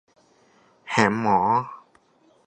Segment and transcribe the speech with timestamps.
[0.89, 1.39] แหมหมอ